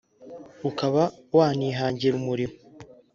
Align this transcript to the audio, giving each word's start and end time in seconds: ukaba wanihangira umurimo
ukaba 0.69 1.03
wanihangira 1.37 2.13
umurimo 2.19 2.55